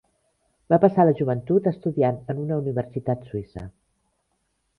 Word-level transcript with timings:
Va 0.73 0.79
passar 0.85 1.03
la 1.09 1.13
joventut 1.19 1.69
estudiant 1.73 2.17
en 2.35 2.41
una 2.45 2.59
universitat 2.63 3.29
suïssa. 3.33 3.69